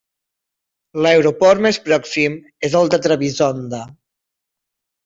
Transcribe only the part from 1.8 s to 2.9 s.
pròxim és